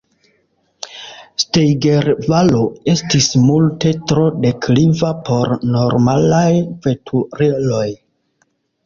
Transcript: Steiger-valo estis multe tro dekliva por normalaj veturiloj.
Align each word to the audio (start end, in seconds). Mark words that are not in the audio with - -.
Steiger-valo 1.41 2.61
estis 2.93 3.27
multe 3.41 3.91
tro 4.13 4.23
dekliva 4.47 5.13
por 5.29 5.53
normalaj 5.77 6.49
veturiloj. 6.87 7.85